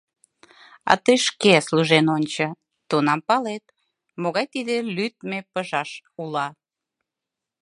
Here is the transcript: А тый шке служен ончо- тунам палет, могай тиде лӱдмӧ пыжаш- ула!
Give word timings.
А 0.89 0.93
тый 1.03 1.17
шке 1.27 1.53
служен 1.67 2.05
ончо- 2.15 2.45
тунам 2.89 3.19
палет, 3.27 3.63
могай 4.21 4.45
тиде 4.53 4.75
лӱдмӧ 4.95 5.39
пыжаш- 5.53 5.89
ула! 6.21 6.47